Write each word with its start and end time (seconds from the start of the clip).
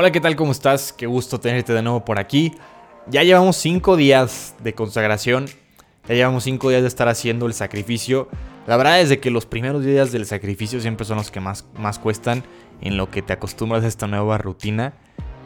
Hola, 0.00 0.12
¿qué 0.12 0.20
tal? 0.22 0.34
¿Cómo 0.34 0.50
estás? 0.50 0.94
Qué 0.94 1.04
gusto 1.04 1.40
tenerte 1.40 1.74
de 1.74 1.82
nuevo 1.82 2.06
por 2.06 2.18
aquí. 2.18 2.54
Ya 3.08 3.22
llevamos 3.22 3.56
cinco 3.56 3.96
días 3.96 4.54
de 4.62 4.72
consagración. 4.72 5.44
Ya 6.08 6.14
llevamos 6.14 6.44
cinco 6.44 6.70
días 6.70 6.80
de 6.80 6.88
estar 6.88 7.06
haciendo 7.06 7.44
el 7.44 7.52
sacrificio. 7.52 8.26
La 8.66 8.78
verdad 8.78 9.02
es 9.02 9.10
de 9.10 9.20
que 9.20 9.30
los 9.30 9.44
primeros 9.44 9.84
días 9.84 10.10
del 10.10 10.24
sacrificio 10.24 10.80
siempre 10.80 11.04
son 11.04 11.18
los 11.18 11.30
que 11.30 11.40
más, 11.40 11.66
más 11.76 11.98
cuestan 11.98 12.44
en 12.80 12.96
lo 12.96 13.10
que 13.10 13.20
te 13.20 13.34
acostumbras 13.34 13.84
a 13.84 13.88
esta 13.88 14.06
nueva 14.06 14.38
rutina. 14.38 14.94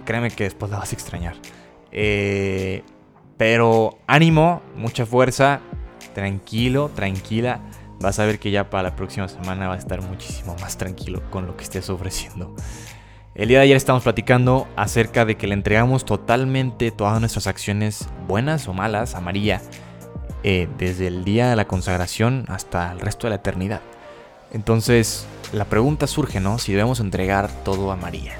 Créeme 0.05 0.31
que 0.31 0.45
después 0.45 0.71
la 0.71 0.79
vas 0.79 0.93
a 0.93 0.95
extrañar. 0.95 1.35
Eh, 1.91 2.85
pero 3.37 3.99
ánimo, 4.07 4.63
mucha 4.77 5.05
fuerza, 5.05 5.63
tranquilo, 6.15 6.93
tranquila. 6.95 7.59
Vas 7.99 8.21
a 8.21 8.25
ver 8.25 8.39
que 8.39 8.53
ya 8.53 8.71
para 8.71 8.91
la 8.91 8.95
próxima 8.95 9.27
semana 9.27 9.67
va 9.67 9.75
a 9.75 9.79
estar 9.79 10.01
muchísimo 10.01 10.55
más 10.61 10.79
tranquilo 10.79 11.29
con 11.33 11.45
lo 11.45 11.57
que 11.57 11.65
estés 11.65 11.91
ofreciendo. 11.91 12.55
El 13.35 13.49
día 13.49 13.59
de 13.59 13.65
ayer 13.65 13.77
estamos 13.77 14.05
platicando 14.05 14.69
acerca 14.77 15.25
de 15.25 15.37
que 15.37 15.49
le 15.49 15.55
entregamos 15.55 16.05
totalmente 16.05 16.93
todas 16.93 17.19
nuestras 17.19 17.49
acciones, 17.49 18.09
buenas 18.29 18.69
o 18.69 18.73
malas, 18.75 19.17
a 19.17 19.21
María, 19.21 19.61
eh, 20.45 20.69
desde 20.79 21.09
el 21.09 21.25
día 21.25 21.51
de 21.51 21.57
la 21.57 21.67
consagración 21.67 22.45
hasta 22.47 22.93
el 22.93 23.01
resto 23.01 23.27
de 23.27 23.31
la 23.31 23.37
eternidad. 23.37 23.81
Entonces, 24.53 25.27
la 25.53 25.65
pregunta 25.65 26.07
surge, 26.07 26.39
¿no? 26.39 26.61
Si 26.61 26.71
debemos 26.71 27.01
entregar 27.01 27.51
todo 27.65 27.91
a 27.91 27.97
María. 27.97 28.35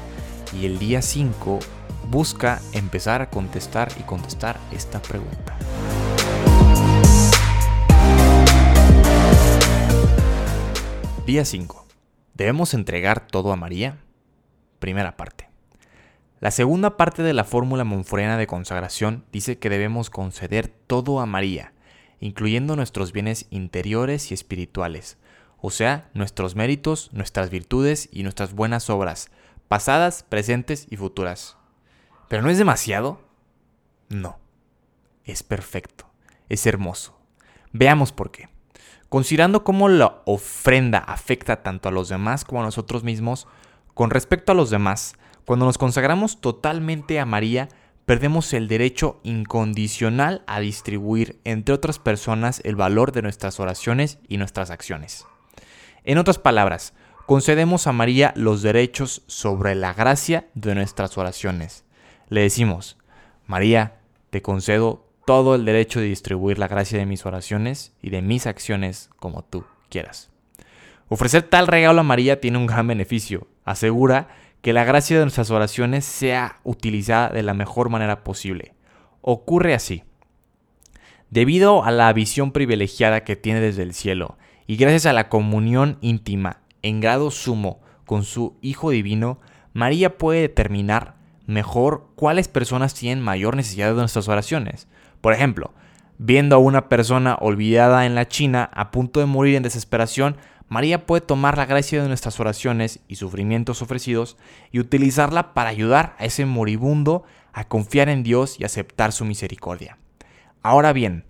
Y 0.57 0.65
el 0.65 0.79
día 0.79 1.03
5 1.03 1.59
busca 2.09 2.61
empezar 2.73 3.21
a 3.21 3.31
contestar 3.31 3.89
y 3.99 4.05
contestar 4.05 4.61
esta 4.71 5.03
pregunta. 5.03 5.59
Día 11.27 11.45
5. 11.45 11.85
¿Debemos 12.35 12.75
entregar 12.75 13.27
todo 13.27 13.51
a 13.51 13.57
María? 13.57 14.04
Primera 14.85 15.17
parte. 15.17 15.49
La 16.41 16.51
segunda 16.51 16.99
parte 16.99 17.23
de 17.23 17.33
la 17.33 17.45
fórmula 17.45 17.85
monforena 17.85 18.37
de 18.37 18.47
consagración 18.47 19.25
dice 19.33 19.59
que 19.59 19.71
debemos 19.71 20.11
conceder 20.11 20.69
todo 20.69 21.21
a 21.21 21.25
María, 21.25 21.73
incluyendo 22.21 22.77
nuestros 22.77 23.11
bienes 23.11 23.47
interiores 23.49 24.31
y 24.31 24.35
espirituales, 24.35 25.17
o 25.57 25.71
sea, 25.71 26.11
nuestros 26.13 26.55
méritos, 26.55 27.09
nuestras 27.15 27.49
virtudes 27.49 28.11
y 28.13 28.25
nuestras 28.25 28.53
buenas 28.53 28.91
obras, 28.91 29.31
pasadas, 29.69 30.23
presentes 30.23 30.87
y 30.91 30.99
futuras. 30.99 31.57
¿Pero 32.29 32.43
no 32.43 32.51
es 32.51 32.59
demasiado? 32.59 33.23
No. 34.11 34.39
Es 35.25 35.43
perfecto. 35.43 36.11
Es 36.51 36.67
hermoso. 36.67 37.19
Veamos 37.73 38.13
por 38.13 38.31
qué. 38.31 38.51
Considerando 39.09 39.65
cómo 39.65 39.89
la 39.89 40.21
ofrenda 40.27 40.99
afecta 40.99 41.63
tanto 41.63 41.89
a 41.89 41.93
los 41.93 42.11
demás 42.11 42.45
como 42.45 42.61
a 42.61 42.65
nosotros 42.65 43.03
mismos, 43.03 43.49
con 43.95 44.11
respecto 44.11 44.53
a 44.53 44.55
los 44.55 44.71
demás, 44.71 45.15
cuando 45.45 45.67
nos 45.67 45.79
consagramos 45.79 46.41
totalmente 46.41 47.21
a 47.21 47.27
María, 47.27 47.69
perdemos 48.07 48.53
el 48.53 48.69
derecho 48.69 49.21
incondicional 49.23 50.43
a 50.47 50.61
distribuir 50.61 51.41
entre 51.45 51.75
otras 51.75 51.99
personas 51.99 52.61
el 52.65 52.77
valor 52.77 53.13
de 53.13 53.23
nuestras 53.23 53.61
oraciones 53.61 54.19
y 54.29 54.37
nuestras 54.37 54.71
acciones. 54.71 55.27
En 56.05 56.19
otras 56.19 56.39
palabras, 56.39 56.93
concedemos 57.27 57.87
a 57.87 57.93
María 57.93 58.33
los 58.37 58.63
derechos 58.63 59.23
sobre 59.27 59.75
la 59.75 59.95
gracia 59.95 60.49
de 60.55 60.75
nuestras 60.75 61.17
oraciones. 61.17 61.85
Le 62.29 62.43
decimos, 62.43 62.99
María, 63.47 64.01
te 64.31 64.43
concedo 64.43 65.07
todo 65.27 65.55
el 65.55 65.65
derecho 65.65 66.01
de 66.01 66.07
distribuir 66.07 66.59
la 66.59 66.69
gracia 66.69 66.99
de 66.99 67.07
mis 67.07 67.25
oraciones 67.25 67.95
y 68.03 68.11
de 68.11 68.21
mis 68.21 68.47
acciones 68.47 69.09
como 69.17 69.45
tú 69.45 69.65
quieras. 69.89 70.31
Ofrecer 71.09 71.43
tal 71.45 71.67
regalo 71.67 72.01
a 72.01 72.05
María 72.05 72.41
tiene 72.41 72.59
un 72.59 72.67
gran 72.67 72.87
beneficio. 72.87 73.47
Asegura 73.65 74.29
que 74.63 74.73
la 74.73 74.85
gracia 74.85 75.19
de 75.19 75.25
nuestras 75.25 75.51
oraciones 75.51 76.05
sea 76.05 76.61
utilizada 76.65 77.29
de 77.29 77.43
la 77.43 77.55
mejor 77.55 77.91
manera 77.91 78.25
posible. 78.25 78.75
Ocurre 79.21 79.75
así. 79.75 80.05
Debido 81.31 81.85
a 81.85 81.91
la 81.91 82.13
visión 82.13 82.53
privilegiada 82.53 83.25
que 83.25 83.37
tiene 83.37 83.61
desde 83.61 83.83
el 83.83 83.95
cielo 83.95 84.39
y 84.67 84.77
gracias 84.77 85.07
a 85.07 85.13
la 85.13 85.29
comunión 85.29 85.99
íntima 86.01 86.61
en 86.83 87.01
grado 87.01 87.31
sumo 87.31 87.81
con 88.07 88.25
su 88.25 88.57
Hijo 88.61 88.91
Divino, 88.91 89.41
María 89.73 90.17
puede 90.17 90.43
determinar 90.43 91.17
mejor 91.47 92.09
cuáles 92.15 92.49
personas 92.49 92.95
tienen 92.95 93.23
mayor 93.23 93.57
necesidad 93.57 93.89
de 93.89 94.01
nuestras 94.01 94.29
oraciones. 94.29 94.89
Por 95.21 95.33
ejemplo, 95.33 95.73
viendo 96.19 96.57
a 96.57 96.59
una 96.59 96.89
persona 96.89 97.37
olvidada 97.41 98.07
en 98.07 98.15
la 98.15 98.29
China 98.29 98.71
a 98.73 98.91
punto 98.91 99.21
de 99.21 99.27
morir 99.27 99.57
en 99.57 99.63
desesperación, 99.63 100.37
María 100.69 101.07
puede 101.07 101.21
tomar 101.21 101.57
la 101.57 101.67
gracia 101.67 102.03
de 102.03 102.09
nuestras 102.09 102.41
oraciones 102.41 103.01
y 103.07 103.17
sufrimientos 103.17 103.83
ofrecidos 103.83 104.37
y 104.73 104.81
utilizarla 104.81 105.55
para 105.55 105.71
ayudar 105.71 106.17
a 106.19 106.25
ese 106.25 106.47
moribundo 106.47 107.25
a 107.53 107.69
confiar 107.69 108.09
en 108.09 108.23
Dios 108.23 108.59
y 108.59 108.65
aceptar 108.65 109.13
su 109.13 109.25
misericordia. 109.25 109.99
Ahora 110.63 110.93
bien, 110.93 111.25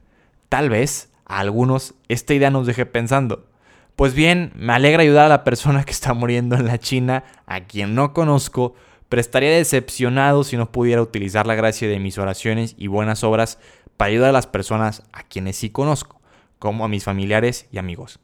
tal 0.48 0.70
vez 0.70 1.10
a 1.26 1.40
algunos 1.40 1.94
esta 2.08 2.34
idea 2.34 2.50
nos 2.50 2.66
deje 2.66 2.86
pensando, 2.86 3.48
pues 3.96 4.14
bien, 4.14 4.52
me 4.56 4.72
alegra 4.72 5.02
ayudar 5.02 5.26
a 5.26 5.28
la 5.28 5.44
persona 5.44 5.84
que 5.84 5.92
está 5.92 6.14
muriendo 6.14 6.56
en 6.56 6.66
la 6.66 6.78
China, 6.78 7.24
a 7.46 7.60
quien 7.60 7.94
no 7.94 8.12
conozco, 8.12 8.74
pero 9.08 9.20
estaría 9.20 9.50
decepcionado 9.50 10.42
si 10.44 10.56
no 10.56 10.72
pudiera 10.72 11.02
utilizar 11.02 11.46
la 11.46 11.54
gracia 11.54 11.88
de 11.88 12.00
mis 12.00 12.18
oraciones 12.18 12.74
y 12.78 12.88
buenas 12.88 13.22
obras 13.22 13.58
para 13.96 14.10
ayudar 14.10 14.30
a 14.30 14.32
las 14.32 14.46
personas 14.46 15.04
a 15.12 15.22
quienes 15.22 15.56
sí 15.56 15.70
conozco, 15.70 16.20
como 16.58 16.84
a 16.84 16.88
mis 16.88 17.04
familiares 17.04 17.68
y 17.70 17.78
amigos. 17.78 18.18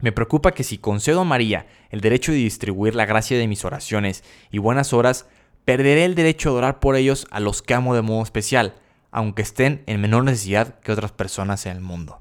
Me 0.00 0.12
preocupa 0.12 0.52
que 0.52 0.64
si 0.64 0.78
concedo 0.78 1.22
a 1.22 1.24
María 1.24 1.66
el 1.90 2.00
derecho 2.00 2.32
de 2.32 2.38
distribuir 2.38 2.94
la 2.94 3.06
gracia 3.06 3.38
de 3.38 3.48
mis 3.48 3.64
oraciones 3.64 4.24
y 4.50 4.58
buenas 4.58 4.92
obras, 4.92 5.26
perderé 5.64 6.04
el 6.04 6.14
derecho 6.14 6.50
de 6.50 6.58
orar 6.58 6.80
por 6.80 6.96
ellos 6.96 7.26
a 7.30 7.40
los 7.40 7.62
que 7.62 7.74
amo 7.74 7.94
de 7.94 8.02
modo 8.02 8.22
especial, 8.22 8.74
aunque 9.10 9.42
estén 9.42 9.82
en 9.86 10.00
menor 10.00 10.24
necesidad 10.24 10.78
que 10.80 10.92
otras 10.92 11.12
personas 11.12 11.64
en 11.64 11.76
el 11.76 11.82
mundo. 11.82 12.20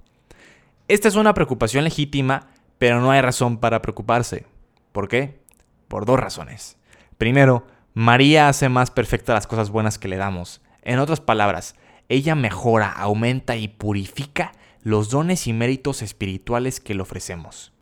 Esta 0.88 1.08
es 1.10 1.16
una 1.16 1.34
preocupación 1.34 1.84
legítima, 1.84 2.48
pero 2.78 3.02
no 3.02 3.12
hay 3.12 3.20
razón 3.20 3.58
para 3.58 3.82
preocuparse. 3.82 4.46
¿Por 4.94 5.10
qué? 5.10 5.42
Por 5.90 6.06
dos 6.06 6.20
razones. 6.20 6.78
Primero, 7.18 7.68
María 7.94 8.48
hace 8.48 8.70
más 8.70 8.92
perfectas 8.92 9.34
las 9.34 9.48
cosas 9.48 9.70
buenas 9.70 10.00
que 10.00 10.08
le 10.08 10.16
damos. 10.16 10.62
En 10.82 11.00
otras 11.00 11.20
palabras, 11.20 11.76
ella 12.08 12.36
mejora, 12.36 12.92
aumenta 12.92 13.58
y 13.58 13.68
purifica 13.68 14.54
los 14.86 15.10
dones 15.10 15.48
y 15.48 15.54
méritos 15.54 16.04
espirituales 16.04 16.80
que 16.80 16.94
le 16.94 17.02
ofrecemos. 17.02 17.74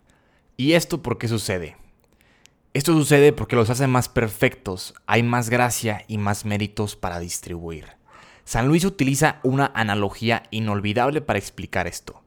¿Y 0.55 0.71
esto 0.71 1.03
por 1.03 1.17
qué 1.17 1.27
sucede? 1.27 1.75
Esto 2.73 2.93
sucede 2.93 3.33
porque 3.33 3.57
los 3.57 3.69
hace 3.69 3.87
más 3.87 4.07
perfectos, 4.07 4.93
hay 5.05 5.21
más 5.21 5.49
gracia 5.49 6.05
y 6.07 6.17
más 6.17 6.45
méritos 6.45 6.95
para 6.95 7.19
distribuir. 7.19 7.87
San 8.45 8.69
Luis 8.69 8.85
utiliza 8.85 9.41
una 9.43 9.69
analogía 9.75 10.43
inolvidable 10.49 11.19
para 11.19 11.39
explicar 11.39 11.87
esto. 11.87 12.23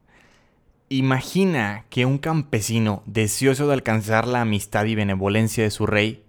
Imagina 0.91 1.87
que 1.89 2.05
un 2.05 2.19
campesino, 2.19 3.03
deseoso 3.07 3.69
de 3.69 3.73
alcanzar 3.73 4.29
la 4.29 4.43
amistad 4.43 4.85
y 4.85 4.95
benevolencia 4.95 5.65
de 5.65 5.71
su 5.71 5.87
rey, 5.87 6.23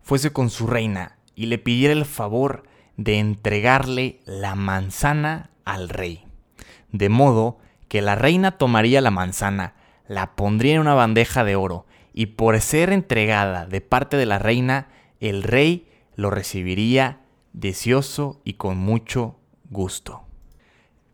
fuese 0.00 0.32
con 0.32 0.48
su 0.48 0.66
reina 0.66 1.18
y 1.34 1.46
le 1.46 1.58
pidiera 1.58 1.92
el 1.92 2.06
favor 2.06 2.62
de 2.96 3.18
entregarle 3.18 4.20
la 4.24 4.54
manzana 4.54 5.50
al 5.66 5.90
rey. 5.90 6.24
De 6.92 7.10
modo 7.10 7.58
que 7.90 8.02
la 8.02 8.14
reina 8.14 8.52
tomaría 8.52 9.00
la 9.00 9.10
manzana, 9.10 9.74
la 10.06 10.36
pondría 10.36 10.74
en 10.74 10.80
una 10.80 10.94
bandeja 10.94 11.42
de 11.42 11.56
oro, 11.56 11.86
y 12.14 12.26
por 12.26 12.58
ser 12.60 12.92
entregada 12.92 13.66
de 13.66 13.80
parte 13.80 14.16
de 14.16 14.26
la 14.26 14.38
reina, 14.38 14.86
el 15.18 15.42
rey 15.42 15.90
lo 16.14 16.30
recibiría 16.30 17.18
deseoso 17.52 18.40
y 18.44 18.54
con 18.54 18.78
mucho 18.78 19.40
gusto. 19.70 20.22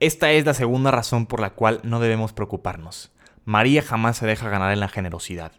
Esta 0.00 0.32
es 0.32 0.44
la 0.44 0.52
segunda 0.52 0.90
razón 0.90 1.24
por 1.24 1.40
la 1.40 1.54
cual 1.54 1.80
no 1.82 1.98
debemos 1.98 2.34
preocuparnos. 2.34 3.10
María 3.46 3.80
jamás 3.80 4.18
se 4.18 4.26
deja 4.26 4.50
ganar 4.50 4.70
en 4.70 4.80
la 4.80 4.88
generosidad. 4.88 5.52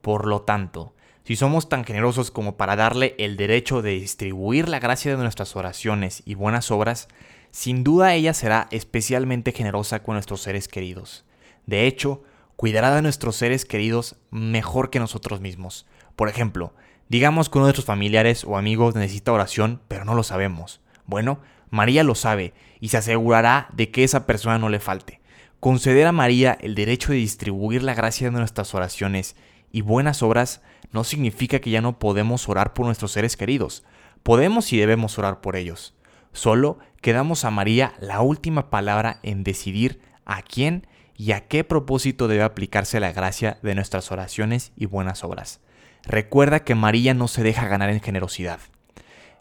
Por 0.00 0.26
lo 0.26 0.40
tanto, 0.40 0.94
si 1.22 1.36
somos 1.36 1.68
tan 1.68 1.84
generosos 1.84 2.30
como 2.30 2.56
para 2.56 2.76
darle 2.76 3.14
el 3.18 3.36
derecho 3.36 3.82
de 3.82 3.90
distribuir 3.90 4.70
la 4.70 4.80
gracia 4.80 5.14
de 5.14 5.22
nuestras 5.22 5.54
oraciones 5.54 6.22
y 6.24 6.34
buenas 6.34 6.70
obras, 6.70 7.08
sin 7.52 7.84
duda 7.84 8.14
ella 8.14 8.34
será 8.34 8.66
especialmente 8.70 9.52
generosa 9.52 10.02
con 10.02 10.14
nuestros 10.14 10.40
seres 10.40 10.68
queridos. 10.68 11.24
De 11.66 11.86
hecho, 11.86 12.24
cuidará 12.56 12.94
de 12.94 13.02
nuestros 13.02 13.36
seres 13.36 13.64
queridos 13.66 14.16
mejor 14.30 14.88
que 14.88 14.98
nosotros 14.98 15.40
mismos. 15.40 15.86
Por 16.16 16.28
ejemplo, 16.28 16.74
digamos 17.08 17.50
que 17.50 17.58
uno 17.58 17.66
de 17.66 17.70
nuestros 17.70 17.86
familiares 17.86 18.44
o 18.44 18.56
amigos 18.56 18.94
necesita 18.94 19.32
oración, 19.32 19.82
pero 19.86 20.06
no 20.06 20.14
lo 20.14 20.22
sabemos. 20.22 20.80
Bueno, 21.04 21.40
María 21.68 22.04
lo 22.04 22.14
sabe 22.14 22.54
y 22.80 22.88
se 22.88 22.96
asegurará 22.96 23.68
de 23.74 23.90
que 23.90 24.02
esa 24.02 24.26
persona 24.26 24.58
no 24.58 24.70
le 24.70 24.80
falte. 24.80 25.20
Conceder 25.60 26.06
a 26.06 26.12
María 26.12 26.56
el 26.60 26.74
derecho 26.74 27.12
de 27.12 27.18
distribuir 27.18 27.82
la 27.82 27.94
gracia 27.94 28.30
de 28.30 28.38
nuestras 28.38 28.74
oraciones 28.74 29.36
y 29.70 29.82
buenas 29.82 30.22
obras 30.22 30.62
no 30.90 31.04
significa 31.04 31.60
que 31.60 31.70
ya 31.70 31.82
no 31.82 31.98
podemos 31.98 32.48
orar 32.48 32.72
por 32.72 32.86
nuestros 32.86 33.12
seres 33.12 33.36
queridos. 33.36 33.84
Podemos 34.22 34.72
y 34.72 34.78
debemos 34.78 35.18
orar 35.18 35.42
por 35.42 35.56
ellos. 35.56 35.94
Solo 36.32 36.78
quedamos 37.00 37.44
a 37.44 37.50
María 37.50 37.94
la 38.00 38.20
última 38.20 38.70
palabra 38.70 39.20
en 39.22 39.44
decidir 39.44 40.00
a 40.24 40.42
quién 40.42 40.86
y 41.16 41.32
a 41.32 41.46
qué 41.46 41.62
propósito 41.62 42.26
debe 42.26 42.42
aplicarse 42.42 43.00
la 43.00 43.12
gracia 43.12 43.58
de 43.62 43.74
nuestras 43.74 44.10
oraciones 44.10 44.72
y 44.76 44.86
buenas 44.86 45.24
obras. 45.24 45.60
Recuerda 46.04 46.64
que 46.64 46.74
María 46.74 47.14
no 47.14 47.28
se 47.28 47.42
deja 47.42 47.68
ganar 47.68 47.90
en 47.90 48.00
generosidad. 48.00 48.58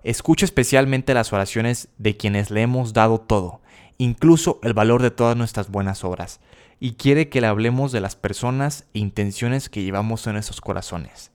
Escucha 0.03 0.45
especialmente 0.45 1.13
las 1.13 1.31
oraciones 1.31 1.89
de 1.97 2.17
quienes 2.17 2.51
le 2.51 2.61
hemos 2.61 2.93
dado 2.93 3.19
todo, 3.19 3.61
incluso 3.97 4.59
el 4.63 4.73
valor 4.73 5.01
de 5.01 5.11
todas 5.11 5.37
nuestras 5.37 5.69
buenas 5.69 6.03
obras, 6.03 6.39
y 6.79 6.93
quiere 6.93 7.29
que 7.29 7.41
le 7.41 7.47
hablemos 7.47 7.91
de 7.91 8.01
las 8.01 8.15
personas 8.15 8.85
e 8.93 8.99
intenciones 8.99 9.69
que 9.69 9.83
llevamos 9.83 10.25
en 10.25 10.33
nuestros 10.33 10.59
corazones. 10.59 11.31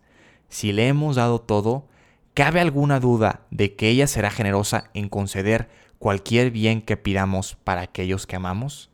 Si 0.49 0.73
le 0.73 0.89
hemos 0.89 1.17
dado 1.17 1.41
todo, 1.41 1.87
¿cabe 2.37 2.61
alguna 2.61 3.01
duda 3.01 3.47
de 3.51 3.77
que 3.77 3.89
ella 3.89 4.07
será 4.07 4.31
generosa 4.31 4.91
en 4.93 5.09
conceder 5.09 5.71
cualquier 5.99 6.51
bien 6.51 6.83
que 6.83 6.99
pidamos 6.99 7.57
para 7.65 7.81
aquellos 7.81 8.27
que 8.27 8.37
amamos? 8.37 8.91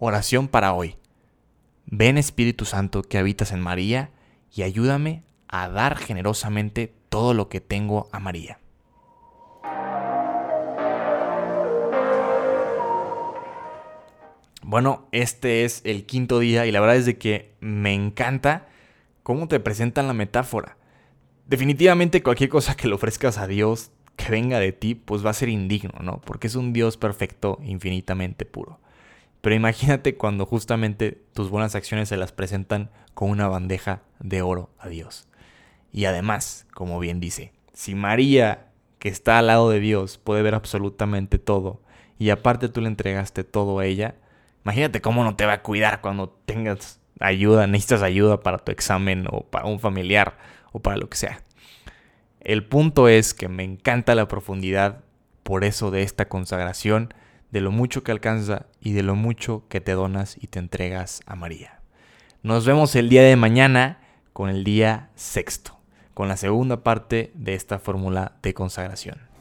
Oración 0.00 0.48
para 0.48 0.74
hoy. 0.74 0.96
Ven 1.86 2.18
Espíritu 2.18 2.64
Santo 2.64 3.02
que 3.02 3.18
habitas 3.18 3.52
en 3.52 3.60
María 3.60 4.10
y 4.52 4.62
ayúdame 4.62 5.22
a 5.46 5.68
dar 5.68 5.96
generosamente 5.96 6.92
todo 7.08 7.34
lo 7.34 7.48
que 7.48 7.60
tengo 7.60 8.08
a 8.10 8.18
María. 8.18 8.58
Bueno, 14.60 15.06
este 15.12 15.64
es 15.64 15.82
el 15.84 16.04
quinto 16.04 16.40
día 16.40 16.66
y 16.66 16.72
la 16.72 16.80
verdad 16.80 16.96
es 16.96 17.06
de 17.06 17.16
que 17.16 17.54
me 17.60 17.94
encanta 17.94 18.66
cómo 19.22 19.46
te 19.46 19.60
presentan 19.60 20.08
la 20.08 20.14
metáfora. 20.14 20.76
Definitivamente 21.46 22.22
cualquier 22.22 22.48
cosa 22.50 22.74
que 22.74 22.88
le 22.88 22.94
ofrezcas 22.94 23.38
a 23.38 23.46
Dios 23.46 23.90
que 24.16 24.30
venga 24.30 24.58
de 24.58 24.72
ti, 24.72 24.94
pues 24.94 25.24
va 25.24 25.30
a 25.30 25.34
ser 25.34 25.48
indigno, 25.48 25.92
¿no? 26.00 26.20
Porque 26.20 26.46
es 26.46 26.54
un 26.54 26.72
Dios 26.72 26.96
perfecto, 26.96 27.58
infinitamente 27.62 28.44
puro. 28.44 28.78
Pero 29.40 29.54
imagínate 29.54 30.16
cuando 30.16 30.46
justamente 30.46 31.20
tus 31.32 31.50
buenas 31.50 31.74
acciones 31.74 32.08
se 32.08 32.16
las 32.16 32.32
presentan 32.32 32.90
con 33.12 33.28
una 33.30 33.48
bandeja 33.48 34.02
de 34.20 34.40
oro 34.40 34.70
a 34.78 34.88
Dios. 34.88 35.28
Y 35.92 36.06
además, 36.06 36.66
como 36.72 36.98
bien 36.98 37.20
dice, 37.20 37.52
si 37.72 37.94
María, 37.94 38.68
que 38.98 39.08
está 39.08 39.38
al 39.38 39.48
lado 39.48 39.68
de 39.68 39.80
Dios, 39.80 40.16
puede 40.16 40.42
ver 40.42 40.54
absolutamente 40.54 41.38
todo, 41.38 41.82
y 42.18 42.30
aparte 42.30 42.68
tú 42.68 42.80
le 42.80 42.88
entregaste 42.88 43.44
todo 43.44 43.80
a 43.80 43.86
ella, 43.86 44.14
imagínate 44.64 45.00
cómo 45.00 45.24
no 45.24 45.36
te 45.36 45.44
va 45.44 45.54
a 45.54 45.62
cuidar 45.62 46.00
cuando 46.00 46.30
tengas 46.46 47.00
ayuda, 47.20 47.66
necesitas 47.66 48.02
ayuda 48.02 48.40
para 48.40 48.58
tu 48.58 48.72
examen 48.72 49.26
o 49.30 49.42
para 49.42 49.66
un 49.66 49.78
familiar 49.78 50.38
o 50.74 50.80
para 50.80 50.98
lo 50.98 51.08
que 51.08 51.16
sea. 51.16 51.40
El 52.40 52.66
punto 52.66 53.08
es 53.08 53.32
que 53.32 53.48
me 53.48 53.64
encanta 53.64 54.14
la 54.14 54.28
profundidad 54.28 55.00
por 55.42 55.64
eso 55.64 55.90
de 55.90 56.02
esta 56.02 56.28
consagración, 56.28 57.14
de 57.50 57.62
lo 57.62 57.70
mucho 57.70 58.02
que 58.02 58.12
alcanza 58.12 58.66
y 58.80 58.92
de 58.92 59.02
lo 59.02 59.14
mucho 59.14 59.64
que 59.70 59.80
te 59.80 59.92
donas 59.92 60.36
y 60.38 60.48
te 60.48 60.58
entregas 60.58 61.22
a 61.24 61.36
María. 61.36 61.80
Nos 62.42 62.66
vemos 62.66 62.94
el 62.96 63.08
día 63.08 63.22
de 63.22 63.36
mañana 63.36 64.00
con 64.34 64.50
el 64.50 64.64
día 64.64 65.10
sexto 65.14 65.74
con 66.14 66.28
la 66.28 66.36
segunda 66.36 66.82
parte 66.82 67.32
de 67.34 67.54
esta 67.54 67.78
fórmula 67.78 68.36
de 68.42 68.54
consagración. 68.54 69.33